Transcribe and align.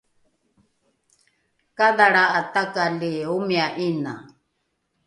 kadhalra’a 1.77 2.41
takali 2.53 3.13
omia 3.35 3.67
’ina 3.87 4.13